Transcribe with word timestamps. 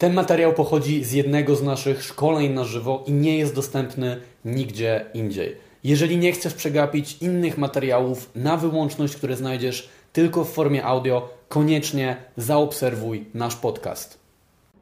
Ten 0.00 0.14
materiał 0.14 0.52
pochodzi 0.52 1.04
z 1.04 1.12
jednego 1.12 1.56
z 1.56 1.62
naszych 1.62 2.02
szkoleń 2.02 2.52
na 2.52 2.64
żywo 2.64 3.04
i 3.06 3.12
nie 3.12 3.38
jest 3.38 3.54
dostępny 3.54 4.16
nigdzie 4.44 5.04
indziej. 5.14 5.56
Jeżeli 5.84 6.16
nie 6.16 6.32
chcesz 6.32 6.54
przegapić 6.54 7.16
innych 7.20 7.58
materiałów 7.58 8.30
na 8.34 8.56
wyłączność, 8.56 9.16
które 9.16 9.36
znajdziesz 9.36 9.88
tylko 10.12 10.44
w 10.44 10.50
formie 10.50 10.84
audio, 10.84 11.28
koniecznie 11.48 12.16
zaobserwuj 12.36 13.24
nasz 13.34 13.56
podcast. 13.56 14.18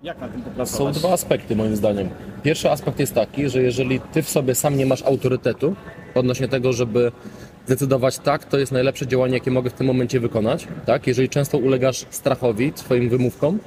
Jak 0.02 0.18
na 0.18 0.28
tym 0.28 0.40
Są 0.42 0.50
popracować? 0.50 0.98
dwa 0.98 1.12
aspekty 1.12 1.57
moim 1.57 1.77
zdaniem. 1.77 2.09
Pierwszy 2.43 2.71
aspekt 2.71 2.98
jest 3.00 3.14
taki, 3.14 3.48
że 3.48 3.62
jeżeli 3.62 4.00
ty 4.00 4.23
w 4.23 4.29
sobie 4.29 4.55
sam 4.55 4.77
nie 4.77 4.87
masz 4.87 5.03
autorytetu 5.03 5.75
odnośnie 6.14 6.48
tego, 6.48 6.73
żeby 6.73 7.12
decydować 7.69 8.19
tak, 8.19 8.45
to 8.45 8.59
jest 8.59 8.73
najlepsze 8.73 9.07
działanie, 9.07 9.35
jakie 9.35 9.50
mogę 9.50 9.71
w 9.71 9.75
tym 9.75 9.87
momencie 9.87 10.21
wykonać, 10.21 10.69
tak? 10.87 11.07
Jeżeli 11.07 11.29
często 11.29 11.59
ulegasz 11.59 12.07
strachowi, 12.11 12.73
swoim 12.75 13.09
wymówkom, 13.09 13.59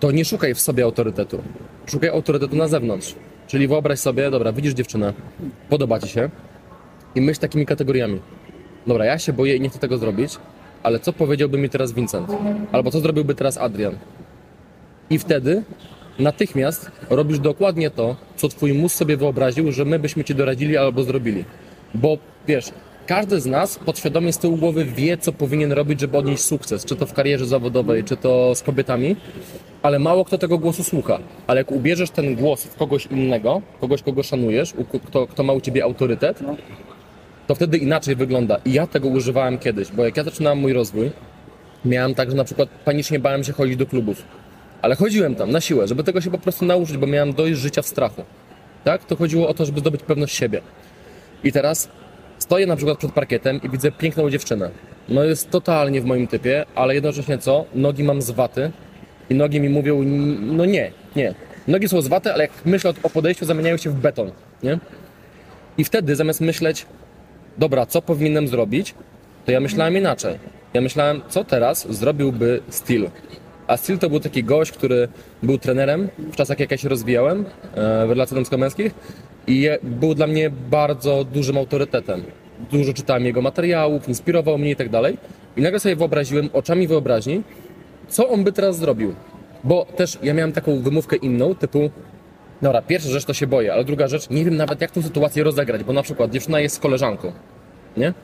to 0.00 0.10
nie 0.10 0.24
szukaj 0.24 0.54
w 0.54 0.60
sobie 0.60 0.84
autorytetu. 0.84 1.42
Szukaj 1.86 2.10
autorytetu 2.10 2.56
na 2.56 2.68
zewnątrz. 2.68 3.14
Czyli 3.46 3.68
wyobraź 3.68 3.98
sobie, 3.98 4.30
dobra, 4.30 4.52
widzisz 4.52 4.74
dziewczynę, 4.74 5.12
podoba 5.68 6.00
ci 6.00 6.08
się 6.08 6.30
i 7.14 7.20
myśl 7.20 7.40
takimi 7.40 7.66
kategoriami. 7.66 8.20
Dobra, 8.86 9.04
ja 9.04 9.18
się 9.18 9.32
boję 9.32 9.56
i 9.56 9.60
nie 9.60 9.68
chcę 9.68 9.78
tego 9.78 9.98
zrobić, 9.98 10.36
ale 10.82 11.00
co 11.00 11.12
powiedziałby 11.12 11.58
mi 11.58 11.68
teraz 11.68 11.92
Vincent? 11.92 12.28
Albo 12.72 12.90
co 12.90 13.00
zrobiłby 13.00 13.34
teraz 13.34 13.58
Adrian? 13.58 13.98
I 15.10 15.18
wtedy 15.18 15.62
natychmiast 16.18 16.90
robisz 17.10 17.38
dokładnie 17.38 17.90
to, 17.90 18.16
co 18.36 18.48
twój 18.48 18.74
mózg 18.74 18.96
sobie 18.96 19.16
wyobraził, 19.16 19.72
że 19.72 19.84
my 19.84 19.98
byśmy 19.98 20.24
ci 20.24 20.34
doradzili 20.34 20.76
albo 20.76 21.02
zrobili. 21.02 21.44
Bo 21.94 22.18
wiesz, 22.48 22.70
każdy 23.06 23.40
z 23.40 23.46
nas 23.46 23.78
podświadomie 23.78 24.32
z 24.32 24.38
tyłu 24.38 24.56
głowy 24.56 24.84
wie, 24.84 25.18
co 25.18 25.32
powinien 25.32 25.72
robić, 25.72 26.00
żeby 26.00 26.18
odnieść 26.18 26.42
sukces, 26.42 26.84
czy 26.84 26.96
to 26.96 27.06
w 27.06 27.12
karierze 27.12 27.46
zawodowej, 27.46 28.04
czy 28.04 28.16
to 28.16 28.54
z 28.54 28.62
kobietami, 28.62 29.16
ale 29.82 29.98
mało 29.98 30.24
kto 30.24 30.38
tego 30.38 30.58
głosu 30.58 30.84
słucha. 30.84 31.18
Ale 31.46 31.60
jak 31.60 31.72
ubierzesz 31.72 32.10
ten 32.10 32.34
głos 32.34 32.64
w 32.64 32.76
kogoś 32.76 33.06
innego, 33.06 33.62
kogoś, 33.80 34.02
kogo 34.02 34.22
szanujesz, 34.22 34.74
u- 34.74 34.98
kto, 34.98 35.26
kto 35.26 35.42
ma 35.42 35.52
u 35.52 35.60
ciebie 35.60 35.84
autorytet, 35.84 36.40
to 37.46 37.54
wtedy 37.54 37.78
inaczej 37.78 38.16
wygląda. 38.16 38.56
I 38.64 38.72
ja 38.72 38.86
tego 38.86 39.08
używałem 39.08 39.58
kiedyś, 39.58 39.92
bo 39.92 40.04
jak 40.04 40.16
ja 40.16 40.24
zaczynałem 40.24 40.58
mój 40.58 40.72
rozwój, 40.72 41.10
miałem 41.84 42.14
tak, 42.14 42.30
że 42.30 42.36
na 42.36 42.44
przykład 42.44 42.68
panicznie 42.84 43.18
bałem 43.18 43.44
się 43.44 43.52
chodzić 43.52 43.76
do 43.76 43.86
klubów. 43.86 44.22
Ale 44.82 44.94
chodziłem 44.96 45.34
tam 45.34 45.50
na 45.50 45.60
siłę, 45.60 45.88
żeby 45.88 46.04
tego 46.04 46.20
się 46.20 46.30
po 46.30 46.38
prostu 46.38 46.64
nauczyć, 46.64 46.96
bo 46.96 47.06
miałem 47.06 47.32
dość 47.32 47.54
życia 47.58 47.82
w 47.82 47.86
strachu. 47.86 48.22
Tak? 48.84 49.04
To 49.04 49.16
chodziło 49.16 49.48
o 49.48 49.54
to, 49.54 49.64
żeby 49.66 49.80
zdobyć 49.80 50.02
pewność 50.02 50.34
siebie. 50.36 50.60
I 51.44 51.52
teraz 51.52 51.88
stoję 52.38 52.66
na 52.66 52.76
przykład 52.76 52.98
przed 52.98 53.12
parkietem 53.12 53.60
i 53.62 53.68
widzę 53.68 53.92
piękną 53.92 54.30
dziewczynę. 54.30 54.70
No 55.08 55.24
jest 55.24 55.50
totalnie 55.50 56.00
w 56.00 56.04
moim 56.04 56.26
typie, 56.26 56.64
ale 56.74 56.94
jednocześnie 56.94 57.38
co? 57.38 57.64
Nogi 57.74 58.04
mam 58.04 58.22
z 58.22 58.30
waty 58.30 58.70
i 59.30 59.34
nogi 59.34 59.60
mi 59.60 59.68
mówią, 59.68 60.02
"N- 60.02 60.56
no 60.56 60.64
nie, 60.64 60.90
nie. 61.16 61.34
Nogi 61.68 61.88
są 61.88 62.00
z 62.00 62.08
waty, 62.08 62.32
ale 62.32 62.44
jak 62.44 62.52
myślę 62.64 62.92
o 63.02 63.10
podejściu, 63.10 63.44
zamieniają 63.44 63.76
się 63.76 63.90
w 63.90 63.94
beton, 63.94 64.30
nie? 64.62 64.78
I 65.78 65.84
wtedy 65.84 66.16
zamiast 66.16 66.40
myśleć, 66.40 66.86
dobra, 67.58 67.86
co 67.86 68.02
powinienem 68.02 68.48
zrobić, 68.48 68.94
to 69.46 69.52
ja 69.52 69.60
myślałem 69.60 69.96
inaczej. 69.96 70.38
Ja 70.74 70.80
myślałem, 70.80 71.20
co 71.28 71.44
teraz 71.44 71.86
zrobiłby 71.92 72.60
Steel. 72.68 73.10
A 73.66 73.76
Steel 73.76 73.98
to 73.98 74.10
był 74.10 74.20
taki 74.20 74.44
gość, 74.44 74.72
który 74.72 75.08
był 75.42 75.58
trenerem 75.58 76.08
w 76.18 76.36
czasach, 76.36 76.60
jak 76.60 76.70
ja 76.70 76.76
się 76.76 76.88
rozwijałem 76.88 77.40
e, 77.74 78.06
w 78.06 78.10
relacjach 78.10 78.34
damsko-męskich 78.38 78.94
i 79.46 79.68
był 79.82 80.14
dla 80.14 80.26
mnie 80.26 80.50
bardzo 80.70 81.24
dużym 81.24 81.58
autorytetem. 81.58 82.22
Dużo 82.70 82.92
czytałem 82.92 83.24
jego 83.24 83.42
materiałów, 83.42 84.08
inspirował 84.08 84.58
mnie 84.58 84.70
i 84.70 84.76
tak 84.76 84.88
dalej. 84.88 85.18
I 85.56 85.60
nagle 85.62 85.80
sobie 85.80 85.96
wyobraziłem 85.96 86.48
oczami 86.52 86.86
wyobraźni, 86.86 87.42
co 88.08 88.28
on 88.28 88.44
by 88.44 88.52
teraz 88.52 88.78
zrobił. 88.78 89.14
Bo 89.64 89.84
też 89.84 90.18
ja 90.22 90.34
miałem 90.34 90.52
taką 90.52 90.80
wymówkę 90.80 91.16
inną, 91.16 91.54
typu 91.54 91.90
Dobra, 92.62 92.82
pierwsza 92.82 93.08
rzecz 93.08 93.24
to 93.24 93.34
się 93.34 93.46
boję, 93.46 93.72
ale 93.72 93.84
druga 93.84 94.08
rzecz, 94.08 94.30
nie 94.30 94.44
wiem 94.44 94.56
nawet 94.56 94.80
jak 94.80 94.90
tą 94.90 95.02
sytuację 95.02 95.44
rozegrać, 95.44 95.84
bo 95.84 95.92
na 95.92 96.02
przykład 96.02 96.30
dziewczyna 96.30 96.60
jest 96.60 96.76
z 96.76 96.78
koleżanką, 96.78 97.32
nie? 97.96 98.14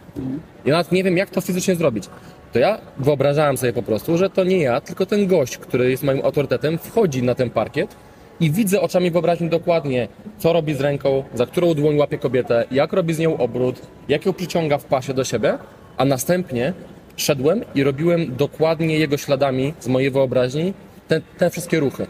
Ja 0.64 0.72
nawet 0.72 0.92
nie 0.92 1.04
wiem 1.04 1.16
jak 1.16 1.30
to 1.30 1.40
fizycznie 1.40 1.76
zrobić. 1.76 2.08
To 2.52 2.58
ja 2.58 2.78
wyobrażałem 2.98 3.56
sobie 3.56 3.72
po 3.72 3.82
prostu, 3.82 4.18
że 4.18 4.30
to 4.30 4.44
nie 4.44 4.58
ja, 4.58 4.80
tylko 4.80 5.06
ten 5.06 5.26
gość, 5.26 5.58
który 5.58 5.90
jest 5.90 6.02
moim 6.02 6.24
autorytetem, 6.24 6.78
wchodzi 6.78 7.22
na 7.22 7.34
ten 7.34 7.50
parkiet 7.50 7.96
i 8.40 8.50
widzę 8.50 8.80
oczami 8.80 9.10
wyobraźni 9.10 9.48
dokładnie, 9.48 10.08
co 10.38 10.52
robi 10.52 10.74
z 10.74 10.80
ręką, 10.80 11.24
za 11.34 11.46
którą 11.46 11.74
dłoń 11.74 11.96
łapie 11.96 12.18
kobietę, 12.18 12.64
jak 12.70 12.92
robi 12.92 13.14
z 13.14 13.18
nią 13.18 13.36
obrót, 13.36 13.82
jak 14.08 14.26
ją 14.26 14.32
przyciąga 14.32 14.78
w 14.78 14.84
pasie 14.84 15.14
do 15.14 15.24
siebie, 15.24 15.58
a 15.96 16.04
następnie 16.04 16.72
szedłem 17.16 17.64
i 17.74 17.82
robiłem 17.82 18.36
dokładnie 18.36 18.98
jego 18.98 19.16
śladami 19.16 19.74
z 19.80 19.88
mojej 19.88 20.10
wyobraźni 20.10 20.74
te, 21.08 21.20
te 21.38 21.50
wszystkie 21.50 21.80
ruchy. 21.80 22.06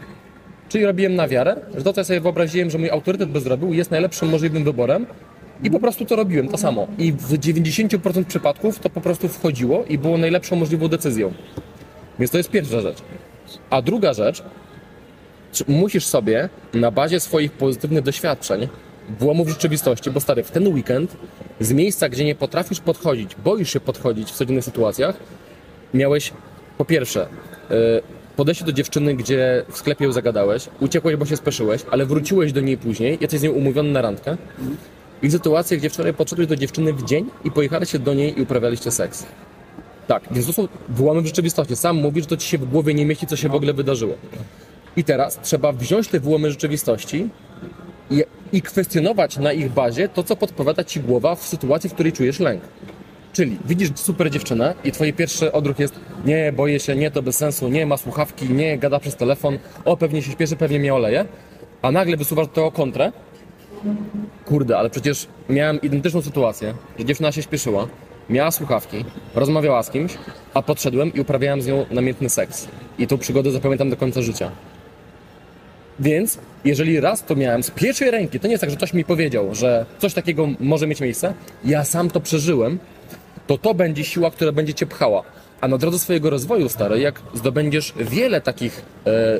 Czyli 0.69 0.85
robiłem 0.85 1.15
na 1.15 1.27
wiarę, 1.27 1.55
że 1.77 1.83
to, 1.83 1.93
co 1.93 2.01
ja 2.01 2.05
sobie 2.05 2.21
wyobraziłem, 2.21 2.69
że 2.69 2.77
mój 2.77 2.89
autorytet 2.89 3.29
by 3.29 3.39
zrobił, 3.39 3.73
jest 3.73 3.91
najlepszym 3.91 4.29
możliwym 4.29 4.63
wyborem. 4.63 5.05
I 5.63 5.71
po 5.71 5.79
prostu 5.79 6.05
to 6.05 6.15
robiłem, 6.15 6.47
to 6.47 6.57
samo. 6.57 6.87
I 6.97 7.11
w 7.11 7.33
90% 7.33 8.23
przypadków 8.23 8.79
to 8.79 8.89
po 8.89 9.01
prostu 9.01 9.27
wchodziło 9.27 9.83
i 9.89 9.97
było 9.97 10.17
najlepszą 10.17 10.55
możliwą 10.55 10.87
decyzją. 10.87 11.33
Więc 12.19 12.31
to 12.31 12.37
jest 12.37 12.49
pierwsza 12.49 12.81
rzecz. 12.81 12.97
A 13.69 13.81
druga 13.81 14.13
rzecz, 14.13 14.43
musisz 15.67 16.05
sobie 16.05 16.49
na 16.73 16.91
bazie 16.91 17.19
swoich 17.19 17.51
pozytywnych 17.51 18.03
doświadczeń, 18.03 18.67
włamów 19.19 19.49
rzeczywistości, 19.49 20.11
bo 20.11 20.19
stary, 20.19 20.43
w 20.43 20.51
ten 20.51 20.67
weekend 20.67 21.17
z 21.59 21.71
miejsca, 21.71 22.09
gdzie 22.09 22.25
nie 22.25 22.35
potrafisz 22.35 22.79
podchodzić, 22.79 23.35
boisz 23.35 23.73
się 23.73 23.79
podchodzić 23.79 24.31
w 24.31 24.35
codziennych 24.35 24.65
sytuacjach, 24.65 25.15
miałeś 25.93 26.33
po 26.77 26.85
pierwsze 26.85 27.27
y, 27.71 27.75
podejście 28.35 28.65
do 28.65 28.71
dziewczyny, 28.71 29.15
gdzie 29.15 29.65
w 29.69 29.77
sklepie 29.77 30.05
ją 30.05 30.11
zagadałeś, 30.11 30.69
uciekłeś, 30.79 31.15
bo 31.15 31.25
się 31.25 31.37
speszyłeś, 31.37 31.81
ale 31.91 32.05
wróciłeś 32.05 32.51
do 32.51 32.61
niej 32.61 32.77
później, 32.77 33.17
jesteś 33.21 33.39
z 33.39 33.43
nią 33.43 33.51
umówiony 33.51 33.91
na 33.91 34.01
randkę 34.01 34.37
i 35.23 35.31
sytuację, 35.31 35.77
gdzie 35.77 35.89
wczoraj 35.89 36.13
podszedłeś 36.13 36.47
do 36.47 36.55
dziewczyny 36.55 36.93
w 36.93 37.03
dzień 37.03 37.29
i 37.43 37.51
pojechaliście 37.51 37.99
do 37.99 38.13
niej 38.13 38.39
i 38.39 38.41
uprawialiście 38.41 38.91
seks. 38.91 39.25
Tak, 40.07 40.23
więc 40.31 40.47
to 40.47 40.53
są 40.53 40.67
wyłamy 40.89 41.21
w 41.21 41.25
rzeczywistości. 41.25 41.75
Sam 41.75 41.97
mówisz, 41.97 42.23
że 42.23 42.29
to 42.29 42.37
ci 42.37 42.47
się 42.47 42.57
w 42.57 42.65
głowie 42.65 42.93
nie 42.93 43.05
mieści, 43.05 43.27
co 43.27 43.35
się 43.35 43.49
w 43.49 43.55
ogóle 43.55 43.73
wydarzyło. 43.73 44.15
I 44.97 45.03
teraz 45.03 45.39
trzeba 45.41 45.71
wziąć 45.71 46.07
te 46.07 46.19
wyłomy 46.19 46.51
rzeczywistości 46.51 47.29
i, 48.11 48.23
i 48.53 48.61
kwestionować 48.61 49.37
na 49.37 49.53
ich 49.53 49.71
bazie 49.71 50.09
to, 50.09 50.23
co 50.23 50.35
podpowiada 50.35 50.83
ci 50.83 50.99
głowa 50.99 51.35
w 51.35 51.43
sytuacji, 51.43 51.89
w 51.89 51.93
której 51.93 52.11
czujesz 52.11 52.39
lęk. 52.39 52.61
Czyli 53.33 53.57
widzisz 53.65 53.89
super 53.95 54.29
dziewczynę 54.29 54.75
i 54.83 54.91
twoje 54.91 55.13
pierwszy 55.13 55.51
odruch 55.51 55.79
jest 55.79 55.95
nie, 56.25 56.53
boję 56.53 56.79
się, 56.79 56.95
nie, 56.95 57.11
to 57.11 57.21
bez 57.21 57.37
sensu, 57.37 57.69
nie, 57.69 57.85
ma 57.85 57.97
słuchawki, 57.97 58.49
nie, 58.49 58.77
gada 58.77 58.99
przez 58.99 59.15
telefon, 59.15 59.57
o, 59.85 59.97
pewnie 59.97 60.21
się 60.21 60.31
śpieszy, 60.31 60.55
pewnie 60.55 60.79
mnie 60.79 60.93
oleje, 60.93 61.25
a 61.81 61.91
nagle 61.91 62.17
wysuwasz 62.17 62.47
do 62.47 62.53
tego 62.53 62.71
kontrę, 62.71 63.11
kurde, 64.45 64.77
ale 64.77 64.89
przecież 64.89 65.27
miałem 65.49 65.81
identyczną 65.81 66.21
sytuację, 66.21 66.73
że 66.99 67.05
dziewczyna 67.05 67.31
się 67.31 67.41
śpieszyła, 67.41 67.87
miała 68.29 68.51
słuchawki, 68.51 69.05
rozmawiała 69.35 69.83
z 69.83 69.89
kimś, 69.89 70.17
a 70.53 70.61
podszedłem 70.61 71.13
i 71.13 71.21
uprawiałem 71.21 71.61
z 71.61 71.67
nią 71.67 71.85
namiętny 71.91 72.29
seks. 72.29 72.67
I 72.97 73.07
tą 73.07 73.17
przygodę 73.17 73.51
zapamiętam 73.51 73.89
do 73.89 73.97
końca 73.97 74.21
życia. 74.21 74.51
Więc 75.99 76.37
jeżeli 76.65 76.99
raz 76.99 77.23
to 77.23 77.35
miałem 77.35 77.63
z 77.63 77.71
pierwszej 77.71 78.11
ręki, 78.11 78.39
to 78.39 78.47
nie 78.47 78.51
jest 78.51 78.61
tak, 78.61 78.69
że 78.69 78.77
ktoś 78.77 78.93
mi 78.93 79.05
powiedział, 79.05 79.55
że 79.55 79.85
coś 79.99 80.13
takiego 80.13 80.47
może 80.59 80.87
mieć 80.87 81.01
miejsce, 81.01 81.33
ja 81.65 81.83
sam 81.83 82.09
to 82.09 82.19
przeżyłem, 82.19 82.79
to 83.47 83.57
to 83.57 83.73
będzie 83.73 84.03
siła, 84.03 84.31
która 84.31 84.51
będzie 84.51 84.73
cię 84.73 84.85
pchała. 84.85 85.23
A 85.61 85.67
na 85.67 85.77
drodze 85.77 85.99
swojego 85.99 86.29
rozwoju, 86.29 86.69
stary, 86.69 86.99
jak 86.99 87.21
zdobędziesz 87.33 87.93
wiele 87.97 88.41
takich 88.41 88.81
e, 89.07 89.39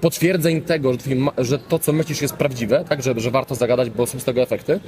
potwierdzeń 0.00 0.62
tego, 0.62 0.92
że, 0.92 0.98
twój 0.98 1.16
że 1.38 1.58
to, 1.58 1.78
co 1.78 1.92
myślisz, 1.92 2.22
jest 2.22 2.34
prawdziwe, 2.34 2.84
tak, 2.88 3.02
że, 3.02 3.14
że 3.16 3.30
warto 3.30 3.54
zagadać, 3.54 3.90
bo 3.90 4.06
są 4.06 4.18
z 4.18 4.24
tego 4.24 4.42
efekty, 4.42 4.80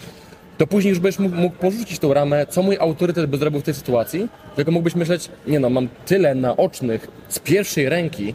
to 0.59 0.67
później 0.67 0.91
już 0.91 0.99
będziesz 0.99 1.19
mógł, 1.19 1.37
mógł 1.37 1.57
porzucić 1.57 1.99
tą 1.99 2.15
ramę, 2.15 2.47
co 2.47 2.63
mój 2.63 2.77
autorytet 2.81 3.27
by 3.27 3.37
zrobił 3.37 3.61
w 3.61 3.63
tej 3.63 3.75
sytuacji, 3.75 4.29
tylko 4.57 4.73
mógłbyś 4.73 4.95
myśleć, 4.95 5.29
nie 5.47 5.61
no, 5.61 5.71
mam 5.71 5.89
tyle 6.07 6.35
naocznych, 6.35 7.09
z 7.29 7.39
pierwszej 7.39 7.89
ręki 7.89 8.35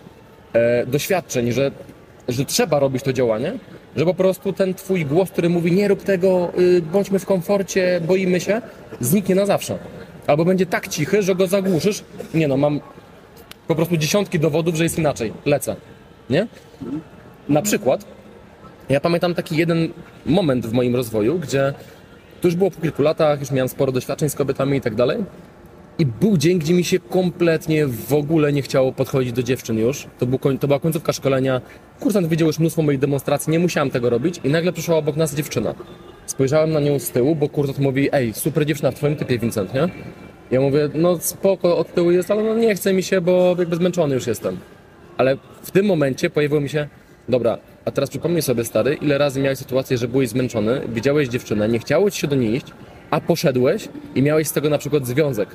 e, 0.54 0.86
doświadczeń, 0.86 1.52
że, 1.52 1.72
że 2.28 2.46
trzeba 2.46 2.80
robić 2.80 3.04
to 3.04 3.14
działanie, 3.14 3.54
że 3.96 4.06
po 4.06 4.14
prostu 4.14 4.54
ten 4.54 4.74
twój 4.74 5.06
głos, 5.06 5.32
który 5.32 5.50
mówi 5.50 5.72
nie 5.72 5.88
rób 5.88 6.04
tego, 6.04 6.52
y, 6.60 6.82
bądźmy 6.82 7.20
w 7.20 7.26
komforcie, 7.26 8.02
boimy 8.08 8.40
się, 8.40 8.62
zniknie 9.00 9.36
na 9.36 9.46
zawsze. 9.46 9.78
Albo 10.28 10.46
będzie 10.46 10.66
tak 10.66 10.88
cichy, 10.88 11.22
że 11.22 11.36
go 11.36 11.48
zagłuszysz. 11.48 12.04
Nie 12.34 12.48
no, 12.48 12.58
mam 12.58 12.80
po 13.68 13.76
prostu 13.76 13.98
dziesiątki 13.98 14.40
dowodów, 14.40 14.76
że 14.76 14.84
jest 14.84 15.00
inaczej. 15.00 15.34
Lecę. 15.46 15.76
Nie? 16.30 16.48
Na 17.50 17.62
przykład, 17.62 18.06
ja 18.90 19.00
pamiętam 19.00 19.36
taki 19.36 19.58
jeden 19.58 19.90
moment 20.26 20.68
w 20.68 20.74
moim 20.74 20.96
rozwoju, 20.96 21.40
gdzie 21.40 21.74
to 22.42 22.48
już 22.48 22.56
było 22.56 22.72
po 22.72 22.82
kilku 22.82 23.02
latach, 23.02 23.40
już 23.40 23.52
miałem 23.52 23.70
sporo 23.70 23.92
doświadczeń 23.92 24.30
z 24.30 24.36
kobietami 24.36 24.78
i 24.78 24.82
tak 24.82 24.96
dalej. 24.96 25.18
I 26.00 26.06
był 26.06 26.38
dzień, 26.38 26.60
gdzie 26.60 26.74
mi 26.74 26.84
się 26.84 27.00
kompletnie 27.00 27.88
w 27.88 28.14
ogóle 28.14 28.54
nie 28.54 28.62
chciało 28.62 28.92
podchodzić 28.92 29.34
do 29.34 29.44
dziewczyn 29.44 29.78
już. 29.78 30.08
To, 30.20 30.26
był, 30.26 30.40
to 30.58 30.68
była 30.68 30.80
końcówka 30.80 31.14
szkolenia. 31.14 31.62
Kursant 32.00 32.28
widział 32.28 32.48
już 32.48 32.60
mnóstwo 32.60 32.82
moich 32.82 33.00
demonstracji, 33.00 33.52
nie 33.52 33.60
musiałem 33.60 33.90
tego 33.90 34.10
robić 34.10 34.40
i 34.44 34.50
nagle 34.50 34.74
przyszła 34.74 34.96
obok 34.96 35.16
nas 35.16 35.36
dziewczyna. 35.36 35.74
Spojrzałem 36.26 36.72
na 36.72 36.80
nią 36.80 37.00
z 37.00 37.12
tyłu, 37.12 37.36
bo 37.36 37.50
kursant 37.50 37.80
mówi, 37.80 38.10
ej, 38.12 38.34
super 38.34 38.66
dziewczyna 38.66 38.92
w 38.92 38.96
twoim 38.96 39.16
typie, 39.16 39.40
Vincent, 39.40 39.74
nie? 39.74 39.90
Ja 40.52 40.62
mówię, 40.62 40.90
no 40.94 41.20
spoko, 41.20 41.78
od 41.78 41.94
tyłu 41.94 42.12
jest, 42.12 42.32
ale 42.32 42.44
no 42.44 42.56
nie 42.56 42.76
chce 42.76 42.94
mi 42.94 43.04
się, 43.04 43.22
bo 43.22 43.56
jakby 43.60 43.76
zmęczony 43.76 44.16
już 44.16 44.28
jestem. 44.28 44.58
Ale 45.18 45.38
w 45.62 45.72
tym 45.72 45.86
momencie 45.86 46.30
pojawiło 46.30 46.62
mi 46.62 46.70
się, 46.70 46.88
dobra, 47.30 47.58
a 47.86 47.92
teraz 47.92 48.10
przypomnij 48.10 48.42
sobie 48.42 48.66
stary, 48.66 48.98
ile 49.02 49.18
razy 49.18 49.42
miałeś 49.42 49.60
sytuację, 49.60 49.98
że 49.98 50.08
byłeś 50.08 50.30
zmęczony, 50.30 50.82
widziałeś 50.94 51.30
dziewczynę, 51.30 51.70
nie 51.70 51.80
chciało 51.80 52.12
ci 52.12 52.20
się 52.22 52.28
do 52.28 52.36
niej 52.36 52.56
iść, 52.56 52.66
a 53.12 53.22
poszedłeś 53.22 53.90
i 54.16 54.22
miałeś 54.22 54.48
z 54.48 54.52
tego 54.52 54.70
na 54.70 54.78
przykład 54.78 55.08
związek. 55.08 55.50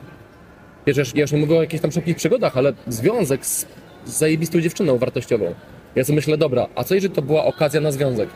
Wiesz, 0.86 1.14
ja 1.14 1.20
już 1.20 1.32
nie 1.32 1.38
mówię 1.38 1.56
o 1.56 1.60
jakichś 1.60 1.82
tam 1.82 1.92
szybkich 1.92 2.16
przygodach, 2.16 2.56
ale 2.56 2.72
związek 2.86 3.46
z, 3.46 3.66
zajebistą 4.04 4.60
dziewczyną 4.60 4.98
wartościową. 4.98 5.54
Ja 5.94 6.04
sobie 6.04 6.16
myślę, 6.16 6.38
dobra, 6.38 6.66
a 6.74 6.84
co 6.84 6.94
jeżeli 6.94 7.14
to 7.14 7.22
była 7.22 7.44
okazja 7.44 7.80
na 7.80 7.92
związek? 7.92 8.28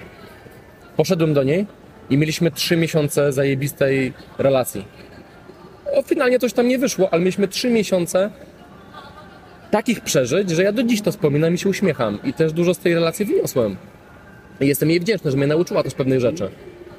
Poszedłem 0.96 1.34
do 1.34 1.42
niej 1.42 1.66
i 2.10 2.18
mieliśmy 2.18 2.50
trzy 2.50 2.76
miesiące 2.76 3.32
zajebistej 3.32 4.12
relacji. 4.38 4.84
O, 5.94 6.02
finalnie 6.02 6.38
coś 6.38 6.52
tam 6.52 6.68
nie 6.68 6.78
wyszło, 6.78 7.08
ale 7.12 7.20
mieliśmy 7.20 7.48
trzy 7.48 7.70
miesiące 7.70 8.30
takich 9.70 10.00
przeżyć, 10.00 10.50
że 10.50 10.62
ja 10.62 10.72
do 10.72 10.82
dziś 10.82 11.02
to 11.02 11.12
wspominam 11.12 11.54
i 11.54 11.58
się 11.58 11.68
uśmiecham. 11.68 12.18
I 12.24 12.32
też 12.32 12.52
dużo 12.52 12.74
z 12.74 12.78
tej 12.78 12.94
relacji 12.94 13.24
wyniosłem. 13.24 13.76
I 14.60 14.66
jestem 14.66 14.90
jej 14.90 15.00
wdzięczny, 15.00 15.30
że 15.30 15.36
mnie 15.36 15.46
nauczyła 15.46 15.82
też 15.82 15.94
pewnych 15.94 16.20
rzeczy. 16.20 16.50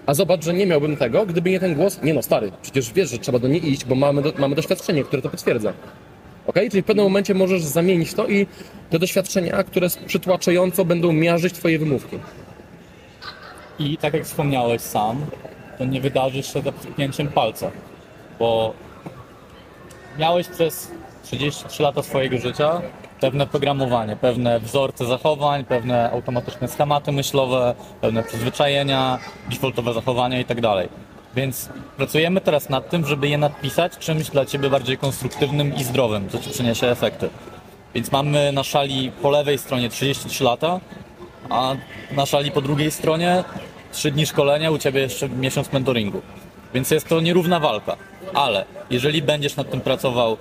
A 0.08 0.14
zobacz, 0.14 0.44
że 0.44 0.54
nie 0.54 0.66
miałbym 0.66 0.98
tego, 0.98 1.26
gdyby 1.26 1.52
nie 1.52 1.60
ten 1.60 1.76
głos. 1.76 2.02
Nie 2.04 2.14
no, 2.14 2.22
stary, 2.22 2.52
przecież 2.62 2.94
wiesz, 2.94 3.10
że 3.10 3.18
trzeba 3.18 3.40
do 3.40 3.48
niej 3.48 3.70
iść, 3.72 3.86
bo 3.86 3.96
mamy, 3.96 4.22
do, 4.22 4.34
mamy 4.38 4.56
doświadczenie, 4.56 5.04
które 5.04 5.22
to 5.22 5.30
potwierdza. 5.30 5.74
Ok? 6.48 6.56
Czyli 6.72 6.82
w 6.82 6.86
pewnym 6.86 7.06
momencie 7.06 7.34
możesz 7.34 7.64
zamienić 7.64 8.14
to 8.14 8.28
i 8.28 8.48
te 8.90 9.00
doświadczenia, 9.00 9.64
które 9.64 9.88
przytłaczająco 10.06 10.86
będą 10.86 11.14
miażyć 11.14 11.54
twoje 11.54 11.80
wymówki. 11.80 12.20
I 13.80 13.98
tak 13.98 14.14
jak 14.14 14.24
wspomniałeś 14.24 14.82
sam, 14.82 15.26
to 15.78 15.86
nie 15.86 16.02
wydarzy 16.02 16.44
się 16.44 16.62
za 16.62 16.72
pstryknięciem 16.72 17.28
palca, 17.28 17.72
bo 18.40 18.74
miałeś 20.20 20.48
przez 20.48 20.92
33 21.28 21.84
lata 21.84 22.04
swojego 22.04 22.38
życia 22.38 22.82
pewne 23.20 23.48
programowanie, 23.48 24.16
pewne 24.16 24.60
wzorce 24.60 25.06
zachowań, 25.06 25.66
pewne 25.66 26.12
automatyczne 26.12 26.68
schematy 26.68 27.12
myślowe, 27.12 27.76
pewne 28.02 28.24
przyzwyczajenia, 28.24 29.20
defaultowe 29.50 29.94
zachowania 29.94 30.38
itd. 30.38 30.88
Więc 31.36 31.70
pracujemy 31.98 32.42
teraz 32.42 32.70
nad 32.70 32.90
tym, 32.90 33.06
żeby 33.06 33.28
je 33.28 33.38
nadpisać 33.38 33.98
czymś 33.98 34.30
dla 34.30 34.46
Ciebie 34.46 34.70
bardziej 34.70 34.98
konstruktywnym 34.98 35.76
i 35.76 35.84
zdrowym, 35.84 36.30
co 36.30 36.40
Ci 36.40 36.50
przyniesie 36.50 36.88
efekty. 36.88 37.30
Więc 37.96 38.12
mamy 38.12 38.52
na 38.52 38.64
szali 38.64 39.12
po 39.22 39.30
lewej 39.30 39.58
stronie 39.58 39.90
33 39.90 40.44
lata, 40.44 40.80
a 41.50 41.76
na 42.12 42.26
szali 42.26 42.52
po 42.52 42.62
drugiej 42.62 42.92
stronie 42.92 43.44
3 43.92 44.12
dni 44.12 44.26
szkolenia, 44.26 44.72
u 44.72 44.78
Ciebie 44.78 45.02
jeszcze 45.02 45.30
miesiąc 45.30 45.74
mentoringu. 45.74 46.22
Więc 46.74 46.92
jest 46.92 47.08
to 47.08 47.22
nierówna 47.22 47.60
walka. 47.60 47.96
Ale 48.34 48.66
jeżeli 48.90 49.22
będziesz 49.22 49.56
nad 49.56 49.70
tym 49.70 49.82
pracował 49.82 50.38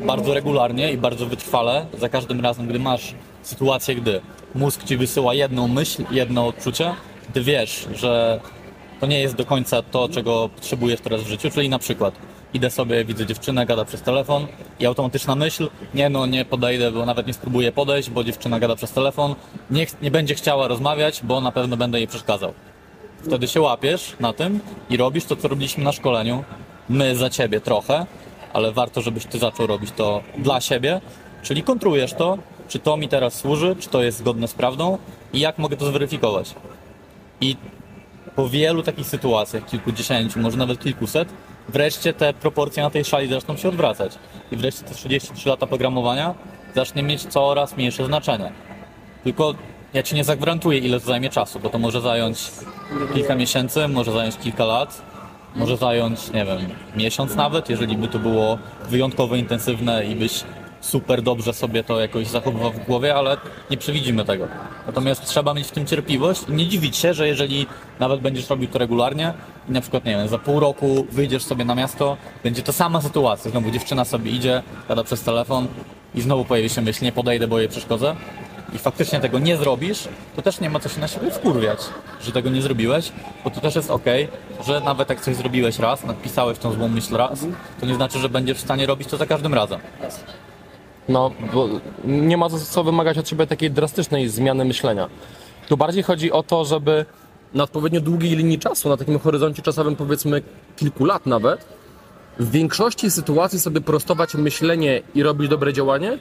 bardzo 0.00 0.34
regularnie 0.34 0.92
i 0.92 0.98
bardzo 0.98 1.26
wytrwale, 1.26 1.86
za 1.98 2.08
każdym 2.08 2.40
razem, 2.40 2.66
gdy 2.66 2.78
masz 2.78 3.14
sytuację, 3.42 3.94
gdy 3.94 4.20
mózg 4.54 4.84
Ci 4.84 4.96
wysyła 4.96 5.34
jedną 5.34 5.68
myśl, 5.68 6.04
jedno 6.10 6.46
odczucie, 6.46 6.94
gdy 7.30 7.42
wiesz, 7.42 7.88
że 7.94 8.40
to 9.00 9.06
nie 9.06 9.20
jest 9.20 9.34
do 9.34 9.44
końca 9.44 9.82
to, 9.82 10.08
czego 10.08 10.48
potrzebujesz 10.48 11.00
teraz 11.00 11.22
w 11.22 11.26
życiu, 11.26 11.50
czyli 11.50 11.68
na 11.68 11.78
przykład 11.78 12.14
idę 12.54 12.70
sobie, 12.70 13.04
widzę 13.04 13.26
dziewczynę, 13.26 13.66
gada 13.66 13.84
przez 13.84 14.02
telefon 14.02 14.46
i 14.80 14.86
automatyczna 14.86 15.34
myśl, 15.34 15.68
nie 15.94 16.10
no, 16.10 16.26
nie 16.26 16.44
podejdę, 16.44 16.92
bo 16.92 17.06
nawet 17.06 17.26
nie 17.26 17.32
spróbuję 17.32 17.72
podejść, 17.72 18.10
bo 18.10 18.24
dziewczyna 18.24 18.60
gada 18.60 18.76
przez 18.76 18.92
telefon, 18.92 19.34
nie, 19.70 19.86
nie 20.02 20.10
będzie 20.10 20.34
chciała 20.34 20.68
rozmawiać, 20.68 21.20
bo 21.24 21.40
na 21.40 21.52
pewno 21.52 21.76
będę 21.76 21.98
jej 21.98 22.08
przeszkadzał. 22.08 22.52
Wtedy 23.22 23.48
się 23.48 23.60
łapiesz 23.60 24.16
na 24.20 24.32
tym 24.32 24.60
i 24.90 24.96
robisz 24.96 25.24
to, 25.24 25.36
co 25.36 25.48
robiliśmy 25.48 25.84
na 25.84 25.92
szkoleniu, 25.92 26.44
my 26.88 27.16
za 27.16 27.30
ciebie 27.30 27.60
trochę, 27.60 28.06
ale 28.52 28.72
warto, 28.72 29.00
żebyś 29.00 29.26
ty 29.26 29.38
zaczął 29.38 29.66
robić 29.66 29.90
to 29.96 30.22
dla 30.38 30.60
siebie, 30.60 31.00
czyli 31.42 31.62
kontrujesz 31.62 32.14
to, 32.14 32.38
czy 32.68 32.78
to 32.78 32.96
mi 32.96 33.08
teraz 33.08 33.34
służy, 33.34 33.76
czy 33.78 33.88
to 33.88 34.02
jest 34.02 34.18
zgodne 34.18 34.48
z 34.48 34.54
prawdą 34.54 34.98
i 35.32 35.40
jak 35.40 35.58
mogę 35.58 35.76
to 35.76 35.86
zweryfikować. 35.86 36.54
I 37.40 37.56
po 38.36 38.48
wielu 38.48 38.82
takich 38.82 39.06
sytuacjach, 39.06 39.66
kilkudziesięciu, 39.66 40.40
może 40.40 40.56
nawet 40.56 40.80
kilkuset, 40.80 41.28
wreszcie 41.68 42.12
te 42.12 42.34
proporcje 42.34 42.82
na 42.82 42.90
tej 42.90 43.04
szali 43.04 43.28
zaczną 43.28 43.56
się 43.56 43.68
odwracać. 43.68 44.18
I 44.52 44.56
wreszcie 44.56 44.84
te 44.84 44.94
33 44.94 45.48
lata 45.48 45.66
programowania 45.66 46.34
zacznie 46.74 47.02
mieć 47.02 47.22
coraz 47.22 47.76
mniejsze 47.76 48.06
znaczenie. 48.06 48.52
Tylko 49.24 49.54
ja 49.94 50.02
ci 50.02 50.14
nie 50.14 50.24
zagwarantuję, 50.24 50.78
ile 50.78 51.00
to 51.00 51.06
zajmie 51.06 51.30
czasu, 51.30 51.60
bo 51.60 51.68
to 51.68 51.78
może 51.78 52.00
zająć 52.00 52.50
kilka 53.14 53.34
miesięcy, 53.34 53.88
może 53.88 54.12
zająć 54.12 54.36
kilka 54.36 54.64
lat, 54.64 55.02
może 55.56 55.76
zająć, 55.76 56.30
nie 56.30 56.44
wiem, 56.44 56.58
miesiąc 56.96 57.34
nawet, 57.34 57.70
jeżeli 57.70 57.96
by 57.96 58.08
to 58.08 58.18
było 58.18 58.58
wyjątkowo 58.90 59.36
intensywne 59.36 60.04
i 60.06 60.16
byś 60.16 60.44
super 60.80 61.22
dobrze 61.22 61.52
sobie 61.52 61.84
to 61.84 62.00
jakoś 62.00 62.26
zachowywał 62.26 62.72
w 62.72 62.86
głowie, 62.86 63.14
ale 63.14 63.36
nie 63.70 63.76
przewidzimy 63.76 64.24
tego. 64.24 64.48
Natomiast 64.86 65.26
trzeba 65.26 65.54
mieć 65.54 65.66
w 65.66 65.70
tym 65.70 65.86
cierpliwość 65.86 66.42
i 66.48 66.52
nie 66.52 66.66
dziwić 66.66 66.96
się, 66.96 67.14
że 67.14 67.28
jeżeli 67.28 67.66
nawet 68.00 68.20
będziesz 68.20 68.50
robił 68.50 68.68
to 68.68 68.78
regularnie 68.78 69.34
i 69.68 69.72
na 69.72 69.80
przykład, 69.80 70.04
nie 70.04 70.16
wiem, 70.16 70.28
za 70.28 70.38
pół 70.38 70.60
roku 70.60 71.06
wyjdziesz 71.10 71.42
sobie 71.42 71.64
na 71.64 71.74
miasto, 71.74 72.16
będzie 72.44 72.62
to 72.62 72.72
sama 72.72 73.00
sytuacja, 73.00 73.50
znowu 73.50 73.70
dziewczyna 73.70 74.04
sobie 74.04 74.30
idzie, 74.30 74.62
gada 74.88 75.04
przez 75.04 75.22
telefon 75.22 75.66
i 76.14 76.20
znowu 76.20 76.44
pojawi 76.44 76.68
się 76.68 76.82
myśl, 76.82 77.04
nie 77.04 77.12
podejdę, 77.12 77.48
bo 77.48 77.58
jej 77.58 77.68
przeszkodzę 77.68 78.16
i 78.74 78.78
faktycznie 78.78 79.20
tego 79.20 79.38
nie 79.38 79.56
zrobisz, 79.56 80.08
to 80.36 80.42
też 80.42 80.60
nie 80.60 80.70
ma 80.70 80.80
co 80.80 80.88
się 80.88 81.00
na 81.00 81.08
siebie 81.08 81.30
wkurwiać, 81.30 81.78
że 82.22 82.32
tego 82.32 82.50
nie 82.50 82.62
zrobiłeś, 82.62 83.12
bo 83.44 83.50
to 83.50 83.60
też 83.60 83.74
jest 83.74 83.90
ok, 83.90 84.04
że 84.66 84.80
nawet 84.80 85.08
jak 85.08 85.20
coś 85.20 85.36
zrobiłeś 85.36 85.78
raz, 85.78 86.04
napisałeś 86.04 86.58
tą 86.58 86.72
złą 86.72 86.88
myśl 86.88 87.16
raz, 87.16 87.46
to 87.80 87.86
nie 87.86 87.94
znaczy, 87.94 88.18
że 88.18 88.28
będziesz 88.28 88.58
w 88.58 88.60
stanie 88.60 88.86
robić 88.86 89.08
to 89.08 89.16
za 89.16 89.26
każdym 89.26 89.54
razem. 89.54 89.80
No, 91.08 91.30
bo 91.54 91.68
nie 92.04 92.36
ma 92.36 92.48
co- 92.50 92.84
wymagać 92.84 93.18
od 93.18 93.28
siebie 93.28 93.46
takiej 93.46 93.70
drastycznej 93.70 94.28
zmiany 94.28 94.64
myślenia. 94.64 95.08
Tu 95.68 95.76
bardziej 95.76 96.02
chodzi 96.02 96.32
o 96.32 96.42
to, 96.42 96.64
żeby 96.64 97.06
na 97.54 97.64
odpowiednio 97.64 98.00
długiej 98.00 98.36
linii 98.36 98.58
czasu, 98.58 98.88
na 98.88 98.96
takim 98.96 99.18
horyzoncie 99.18 99.62
czasowym 99.62 99.96
powiedzmy 99.96 100.42
kilku 100.76 101.04
lat 101.04 101.26
nawet, 101.26 101.64
w 102.38 102.50
większości 102.50 103.10
sytuacji 103.10 103.60
sobie 103.60 103.80
prostować 103.80 104.34
myślenie 104.34 105.02
i 105.14 105.22
robić 105.22 105.48
dobre 105.48 105.72
działanie, 105.72 106.18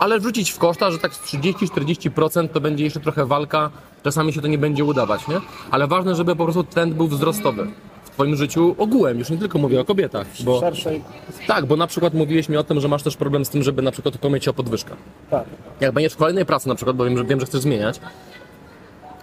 ale 0.00 0.20
wrzucić 0.20 0.50
w 0.50 0.58
koszta, 0.58 0.90
że 0.90 0.98
tak 0.98 1.14
z 1.14 1.20
30-40% 1.22 2.48
to 2.48 2.60
będzie 2.60 2.84
jeszcze 2.84 3.00
trochę 3.00 3.26
walka, 3.26 3.70
czasami 4.04 4.32
się 4.32 4.40
to 4.40 4.48
nie 4.48 4.58
będzie 4.58 4.84
udawać, 4.84 5.28
nie? 5.28 5.40
Ale 5.70 5.86
ważne, 5.86 6.14
żeby 6.14 6.36
po 6.36 6.44
prostu 6.44 6.64
trend 6.64 6.94
był 6.94 7.08
wzrostowy 7.08 7.66
w 8.04 8.10
Twoim 8.10 8.36
życiu 8.36 8.74
ogółem, 8.78 9.18
już 9.18 9.30
nie 9.30 9.38
tylko 9.38 9.58
mówię 9.58 9.80
o 9.80 9.84
kobietach, 9.84 10.26
bo... 10.44 10.60
szerszej. 10.60 11.02
Tak, 11.46 11.66
bo 11.66 11.76
na 11.76 11.86
przykład 11.86 12.14
mówiłeś 12.14 12.48
mi 12.48 12.56
o 12.56 12.64
tym, 12.64 12.80
że 12.80 12.88
masz 12.88 13.02
też 13.02 13.16
problem 13.16 13.44
z 13.44 13.48
tym, 13.48 13.62
żeby 13.62 13.82
na 13.82 13.90
przykład 13.90 14.14
upomnieć 14.14 14.44
się 14.44 14.50
o 14.50 14.54
podwyżkę. 14.54 14.94
Tak. 15.30 15.44
Jak 15.80 15.92
będziesz 15.92 16.12
w 16.12 16.16
kolejnej 16.16 16.46
pracy 16.46 16.68
na 16.68 16.74
przykład, 16.74 16.96
bo 16.96 17.04
wiem, 17.04 17.18
że, 17.18 17.24
wiem, 17.24 17.40
że 17.40 17.46
chcesz 17.46 17.60
zmieniać, 17.60 18.00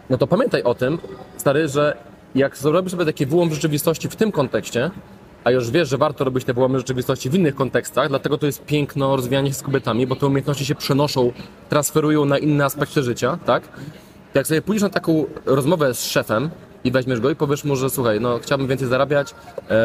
no 0.09 0.17
to 0.17 0.27
pamiętaj 0.27 0.63
o 0.63 0.75
tym, 0.75 0.97
stary, 1.37 1.67
że 1.67 1.97
jak 2.35 2.57
zrobisz 2.57 2.91
sobie 2.91 3.05
taki 3.05 3.25
wyłom 3.25 3.53
rzeczywistości 3.53 4.09
w 4.09 4.15
tym 4.15 4.31
kontekście, 4.31 4.91
a 5.47 5.51
już 5.51 5.71
wiesz, 5.71 5.89
że 5.89 5.97
warto 5.97 6.23
robić 6.23 6.45
te 6.45 6.53
wyłomy 6.53 6.77
rzeczywistości 6.77 7.29
w 7.29 7.35
innych 7.35 7.55
kontekstach, 7.55 8.09
dlatego 8.09 8.37
to 8.37 8.45
jest 8.45 8.65
piękno 8.65 9.15
rozwijanie 9.15 9.49
się 9.49 9.55
z 9.55 9.61
kobietami, 9.61 10.07
bo 10.07 10.15
te 10.15 10.27
umiejętności 10.27 10.65
się 10.65 10.75
przenoszą, 10.75 11.31
transferują 11.69 12.25
na 12.25 12.37
inne 12.37 12.65
aspekty 12.65 13.03
życia, 13.03 13.37
tak? 13.45 13.63
Jak 14.33 14.47
sobie 14.47 14.61
pójdziesz 14.61 14.83
na 14.83 14.89
taką 14.89 15.25
rozmowę 15.45 15.93
z 15.93 16.05
szefem 16.05 16.49
i 16.83 16.91
weźmiesz 16.91 17.19
go 17.19 17.29
i 17.29 17.35
powiesz 17.35 17.63
mu, 17.63 17.75
że 17.75 17.89
słuchaj, 17.89 18.21
no 18.21 18.39
chciałbym 18.39 18.67
więcej 18.67 18.87
zarabiać, 18.87 19.35
e, 19.69 19.75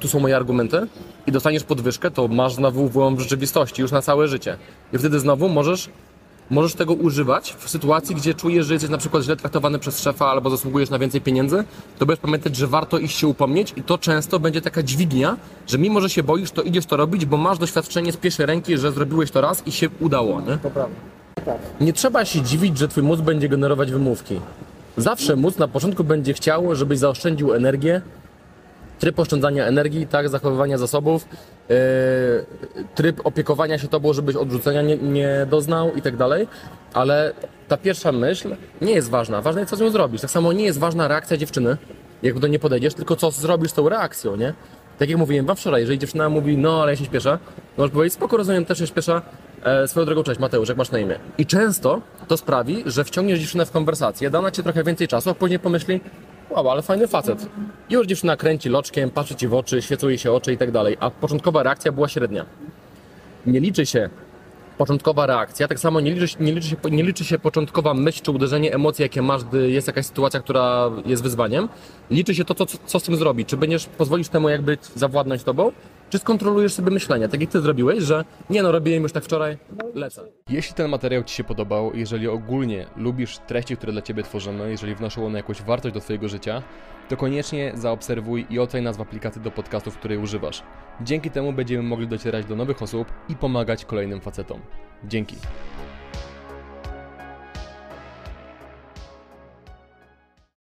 tu 0.00 0.08
są 0.08 0.20
moje 0.20 0.36
argumenty 0.36 0.86
i 1.26 1.32
dostaniesz 1.32 1.64
podwyżkę, 1.64 2.10
to 2.10 2.28
masz 2.28 2.54
znowu 2.54 2.88
wyłom 2.88 3.16
w 3.16 3.20
rzeczywistości 3.20 3.82
już 3.82 3.92
na 3.92 4.02
całe 4.02 4.28
życie. 4.28 4.56
I 4.92 4.98
wtedy 4.98 5.20
znowu 5.20 5.48
możesz 5.48 5.90
Możesz 6.50 6.74
tego 6.74 6.94
używać 6.94 7.56
w 7.58 7.70
sytuacji, 7.70 8.14
gdzie 8.14 8.34
czujesz, 8.34 8.66
że 8.66 8.74
jesteś 8.74 8.90
na 8.90 8.98
przykład 8.98 9.22
źle 9.22 9.36
traktowany 9.36 9.78
przez 9.78 10.02
szefa 10.02 10.26
albo 10.26 10.50
zasługujesz 10.50 10.90
na 10.90 10.98
więcej 10.98 11.20
pieniędzy, 11.20 11.64
to 11.98 12.06
będziesz 12.06 12.22
pamiętać, 12.22 12.56
że 12.56 12.66
warto 12.66 12.98
iść 12.98 13.18
się 13.18 13.26
upomnieć 13.26 13.72
i 13.76 13.82
to 13.82 13.98
często 13.98 14.38
będzie 14.38 14.60
taka 14.60 14.82
dźwignia, 14.82 15.36
że 15.66 15.78
mimo, 15.78 16.00
że 16.00 16.10
się 16.10 16.22
boisz, 16.22 16.50
to 16.50 16.62
idziesz 16.62 16.86
to 16.86 16.96
robić, 16.96 17.24
bo 17.26 17.36
masz 17.36 17.58
doświadczenie 17.58 18.12
z 18.12 18.16
pierwszej 18.16 18.46
ręki, 18.46 18.78
że 18.78 18.92
zrobiłeś 18.92 19.30
to 19.30 19.40
raz 19.40 19.66
i 19.66 19.72
się 19.72 19.88
udało, 20.00 20.40
nie? 20.40 20.56
To 20.56 20.70
prawda. 20.70 20.96
Nie 21.80 21.92
trzeba 21.92 22.24
się 22.24 22.42
dziwić, 22.42 22.78
że 22.78 22.88
twój 22.88 23.02
mózg 23.02 23.22
będzie 23.22 23.48
generować 23.48 23.92
wymówki. 23.92 24.40
Zawsze 24.96 25.36
mózg 25.36 25.58
na 25.58 25.68
początku 25.68 26.04
będzie 26.04 26.34
chciał, 26.34 26.74
żebyś 26.74 26.98
zaoszczędził 26.98 27.54
energię, 27.54 28.02
tryb 29.00 29.18
oszczędzania 29.18 29.66
energii, 29.66 30.06
tak, 30.06 30.28
zachowywania 30.28 30.78
zasobów, 30.78 31.28
yy, 31.68 31.76
tryb 32.94 33.20
opiekowania 33.24 33.78
się 33.78 33.88
tobą, 33.88 34.12
żebyś 34.12 34.36
odrzucenia 34.36 34.82
nie, 34.82 34.96
nie 34.96 35.46
doznał 35.50 35.94
i 35.94 36.02
tak 36.02 36.16
dalej, 36.16 36.48
ale 36.94 37.32
ta 37.68 37.76
pierwsza 37.76 38.12
myśl 38.12 38.56
nie 38.80 38.92
jest 38.92 39.10
ważna. 39.10 39.42
Ważne 39.42 39.60
jest, 39.60 39.70
co 39.70 39.76
z 39.76 39.80
nią 39.80 39.90
zrobisz. 39.90 40.20
Tak 40.20 40.30
samo 40.30 40.52
nie 40.52 40.64
jest 40.64 40.78
ważna 40.78 41.08
reakcja 41.08 41.36
dziewczyny, 41.36 41.76
jak 42.22 42.38
do 42.38 42.46
niej 42.46 42.58
podejdziesz, 42.58 42.94
tylko 42.94 43.16
co 43.16 43.30
zrobisz 43.30 43.70
z 43.70 43.74
tą 43.74 43.88
reakcją, 43.88 44.36
nie? 44.36 44.54
Tak 44.98 45.08
jak 45.08 45.18
mówiłem 45.18 45.46
wam 45.46 45.56
wczoraj, 45.56 45.80
jeżeli 45.80 45.98
dziewczyna 45.98 46.28
mówi, 46.28 46.56
no 46.58 46.82
ale 46.82 46.92
ja 46.92 46.96
się 46.96 47.04
śpieszę, 47.04 47.38
możesz 47.76 47.92
powiedzieć, 47.92 48.14
spoko, 48.14 48.36
rozumiem, 48.36 48.64
też 48.64 48.78
się 48.78 48.86
śpieszę, 48.86 49.22
e, 49.62 49.88
swoją 49.88 50.06
drogą, 50.06 50.22
cześć 50.22 50.40
Mateusz, 50.40 50.68
jak 50.68 50.78
masz 50.78 50.90
na 50.90 50.98
imię? 50.98 51.18
I 51.38 51.46
często 51.46 52.00
to 52.28 52.36
sprawi, 52.36 52.82
że 52.86 53.04
wciągniesz 53.04 53.38
dziewczynę 53.38 53.66
w 53.66 53.70
konwersację, 53.70 54.30
da 54.30 54.38
ona 54.38 54.50
ci 54.50 54.62
trochę 54.62 54.84
więcej 54.84 55.08
czasu, 55.08 55.30
a 55.30 55.34
później 55.34 55.58
pomyśli, 55.58 56.00
wow, 56.50 56.70
ale 56.70 56.82
fajny 56.82 57.08
facet. 57.08 57.46
I 57.90 57.94
już 57.94 58.06
dziewczyna 58.06 58.36
kręci 58.36 58.68
loczkiem, 58.68 59.10
patrzy 59.10 59.34
ci 59.34 59.48
w 59.48 59.54
oczy, 59.54 59.82
świecą 59.82 60.08
jej 60.08 60.18
się 60.18 60.32
oczy 60.32 60.52
i 60.52 60.58
tak 60.58 60.70
dalej, 60.70 60.96
a 61.00 61.10
początkowa 61.10 61.62
reakcja 61.62 61.92
była 61.92 62.08
średnia. 62.08 62.46
Nie 63.46 63.60
liczy 63.60 63.86
się 63.86 64.10
początkowa 64.78 65.26
reakcja, 65.26 65.68
tak 65.68 65.78
samo 65.80 66.00
nie 66.00 66.12
liczy, 66.14 66.28
się- 66.28 66.36
nie, 66.40 66.52
liczy 66.52 66.68
się, 66.68 66.76
nie 66.90 67.02
liczy 67.02 67.24
się 67.24 67.38
początkowa 67.38 67.94
myśl 67.94 68.22
czy 68.22 68.30
uderzenie 68.30 68.74
emocji, 68.74 69.02
jakie 69.02 69.22
masz, 69.22 69.44
gdy 69.44 69.70
jest 69.70 69.86
jakaś 69.86 70.06
sytuacja, 70.06 70.40
która 70.40 70.90
jest 71.06 71.22
wyzwaniem. 71.22 71.68
Liczy 72.10 72.34
się 72.34 72.44
to, 72.44 72.54
co, 72.54 72.66
co 72.86 73.00
z 73.00 73.02
tym 73.02 73.16
zrobić. 73.16 73.48
Czy 73.48 73.56
będziesz 73.56 73.86
pozwolisz 73.86 74.28
temu 74.28 74.48
jakby 74.48 74.78
zawładnąć 74.94 75.42
tobą, 75.42 75.72
czy 76.10 76.18
skontrolujesz 76.18 76.72
sobie 76.72 76.90
myślenie, 76.90 77.28
tak 77.28 77.40
jak 77.40 77.50
ty 77.50 77.60
zrobiłeś, 77.60 78.04
że 78.04 78.24
nie 78.50 78.62
no, 78.62 78.72
robiłem 78.72 79.02
już 79.02 79.12
tak 79.12 79.24
wczoraj, 79.24 79.58
lecę. 79.94 80.22
Jeśli 80.48 80.74
ten 80.74 80.90
materiał 80.90 81.24
Ci 81.24 81.34
się 81.34 81.44
podobał, 81.44 81.90
jeżeli 81.94 82.28
ogólnie 82.28 82.86
lubisz 82.96 83.38
treści, 83.38 83.76
które 83.76 83.92
dla 83.92 84.02
Ciebie 84.02 84.22
tworzymy, 84.22 84.70
jeżeli 84.70 84.94
wnoszą 84.94 85.26
one 85.26 85.38
jakąś 85.38 85.62
wartość 85.62 85.94
do 85.94 86.00
Twojego 86.00 86.28
życia, 86.28 86.62
to 87.08 87.16
koniecznie 87.16 87.72
zaobserwuj 87.74 88.46
i 88.50 88.58
oceń 88.58 88.84
nas 88.84 88.96
w 88.96 89.00
aplikacji 89.00 89.42
do 89.42 89.50
podcastów, 89.50 89.98
której 89.98 90.18
używasz. 90.18 90.62
Dzięki 91.00 91.30
temu 91.30 91.52
będziemy 91.52 91.82
mogli 91.82 92.08
docierać 92.08 92.46
do 92.46 92.56
nowych 92.56 92.82
osób 92.82 93.08
i 93.28 93.36
pomagać 93.36 93.84
kolejnym 93.84 94.20
facetom. 94.20 94.60
Dzięki. 95.04 95.36